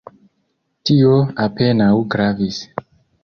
Tio 0.89 1.11
apenaŭ 1.45 1.91
gravis. 2.17 2.61